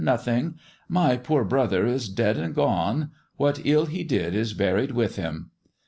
[0.03, 0.55] Nothing.
[0.89, 3.07] My poor brother is dead and gone I
[3.37, 5.51] What ill he did is buried with him."